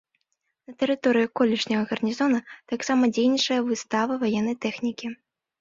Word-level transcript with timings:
На 0.69 0.73
тэрыторыі 0.79 1.29
колішняга 1.41 1.83
гарнізона 1.91 2.39
таксама 2.71 3.03
дзейнічае 3.19 3.61
выстава 3.69 4.21
ваеннай 4.25 4.61
тэхнікі. 4.67 5.17